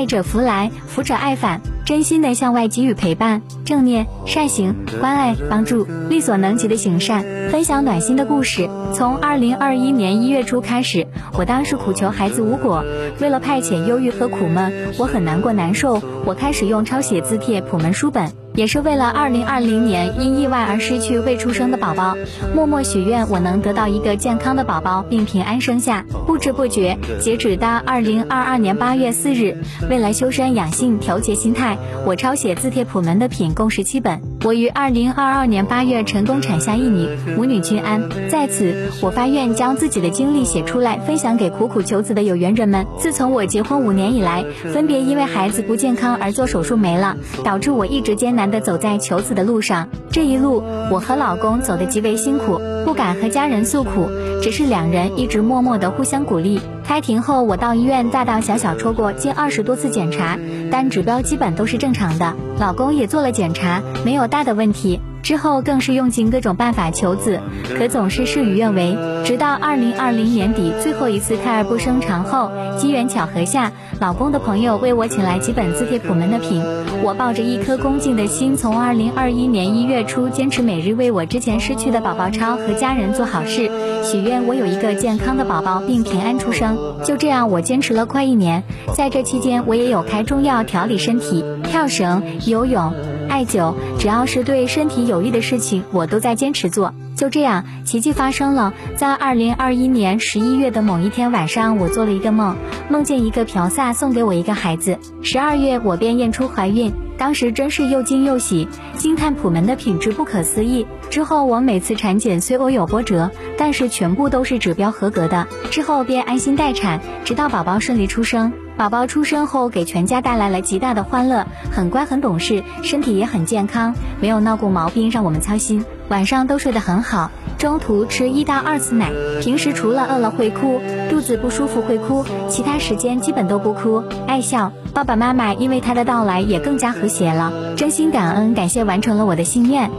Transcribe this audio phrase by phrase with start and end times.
[0.00, 1.60] 爱者福来，福者爱返。
[1.84, 8.70] 真心的向外给予陪伴、正念、善行、关爱、帮助，力所能及的行善，分享暖心的故事。
[8.94, 12.82] 从二零二一年一月初开始，我当时苦求孩子无果，
[13.20, 16.00] 为了派遣忧郁和苦闷，我很难过难受。
[16.24, 22.16] 我开始用抄写字帖普门书本，也是为了二零二零年因意外而失去未出生的宝宝，
[22.54, 26.04] 默默许愿我能得到一个健康的宝宝并平安生下。
[26.26, 29.56] 不知不觉，截止到二零二二年八月四日，
[29.88, 31.76] 为了修身养性、调节心态。
[32.06, 34.20] 我抄写字帖普门的品共十七本。
[34.42, 38.08] 我于二零二二年八月成功产下一女，母女均安。
[38.30, 42.86] 在此，我发愿将自己的经历写出来，分享给苦苦求子的有缘人们。
[42.98, 49.86] 自从我结婚五年以来，分别因为孩子不健康而做手术没了，导致我一直艰难难的走在求子的路上。
[50.10, 54.08] 这一路，我和老公走得极为辛苦，不敢和家人诉苦，
[54.42, 56.58] 只是两人一直默默的互相鼓励。
[56.82, 60.38] 开庭后，我到医院大大小小抽过近二十多次检查，
[60.72, 62.34] 但指标基本都是正常的。
[62.58, 64.98] 老公也做了检查，没有大的问题。
[65.22, 67.40] 之后更是用尽各种办法求子，
[67.76, 68.96] 可总是事与愿违。
[69.24, 76.62] 直到二零二零年底最后一次胎儿不生产后，机缘巧合下，老公的朋友为我请来几本字帖普门的品。
[77.02, 83.70] 我抱着一颗恭敬的心，从二零二一年一月初坚持每日为我之前失去的宝宝抄和家人做好事，
[84.02, 86.76] 许愿我有一个健康的宝宝并平安出生。
[87.04, 88.64] 就这样，我坚持了快一年。
[88.94, 92.92] 在这期间，我也有开中药调理身体，跳绳、游泳。
[93.30, 96.92] 艾灸，只要是对身体有益的事情，我都在坚持做。
[97.16, 98.74] 就这样，奇迹发生了。
[98.96, 102.56] 在二零二一年十一月的某一天晚上，我做了一个梦，
[102.88, 104.98] 梦见一个嫖萨送给我一个孩子。
[105.22, 110.86] 十二月，我便验出怀孕，当时真是又惊又喜，惊叹普门的品质不可思议。
[111.10, 115.46] 之后，我每次产检虽偶有波折，但是全部都是指标合格的。
[115.70, 118.52] 之后便安心待产，直到宝宝顺利出生。
[118.80, 125.84] 宝宝出生后，给全家带来了极大的欢乐，很乖很懂事，身体也很健康，没有闹过毛病让我们操心。
[126.08, 129.10] 晚上都睡得很好，中途吃一到二次奶，
[129.42, 134.72] 平时除了饿了会哭，肚子不舒服会哭，其他时间基本都不哭，爱笑。
[134.94, 139.90] 爸爸妈妈因为他的到来也更加和谐了，真心感恩，感谢完成了我的心愿。